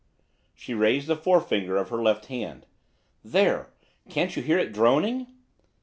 [0.55, 2.65] She raised the forefinger of her left hand.
[3.23, 3.69] 'There!
[4.09, 5.27] Can't you hear it droning?